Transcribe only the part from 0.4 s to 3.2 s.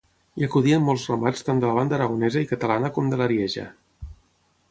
acudien molts ramats tant de la banda aragonesa i catalana com